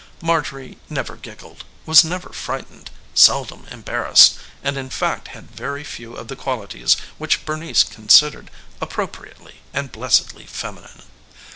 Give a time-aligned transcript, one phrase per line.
[0.19, 6.27] Marjorie never giggled, was never frightened, seldom embarrassed, and in fact had very few of
[6.27, 8.49] the qualities which Bernice considered
[8.81, 11.03] appropriately and blessedly feminine.